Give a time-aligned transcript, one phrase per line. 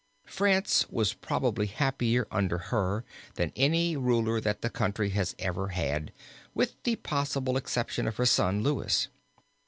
[0.25, 3.05] France was probably happier under her
[3.35, 6.11] than under any ruler that the country has ever had
[6.55, 9.09] with the possible exception of her son Louis.